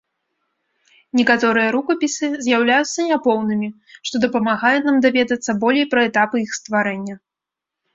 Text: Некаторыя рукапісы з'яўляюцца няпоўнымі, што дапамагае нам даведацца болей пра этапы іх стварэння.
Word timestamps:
Некаторыя 1.19 1.69
рукапісы 1.75 2.25
з'яўляюцца 2.47 2.99
няпоўнымі, 3.11 3.69
што 4.05 4.15
дапамагае 4.27 4.75
нам 4.91 4.95
даведацца 5.09 5.51
болей 5.65 5.85
пра 5.97 6.01
этапы 6.13 6.37
іх 6.47 6.51
стварэння. 6.65 7.15